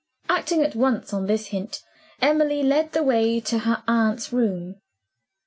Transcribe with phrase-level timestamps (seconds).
[0.27, 1.83] Acting at once on this hint,
[2.23, 4.81] Emily led the way to her aunt's room.